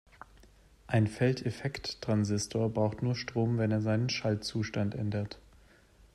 Ein 0.87 1.05
Feldeffekttransistor 1.05 2.69
braucht 2.71 3.03
nur 3.03 3.13
Strom, 3.13 3.59
wenn 3.59 3.69
er 3.69 3.81
seinen 3.81 4.09
Schaltzustand 4.09 4.95
ändert. 4.95 5.37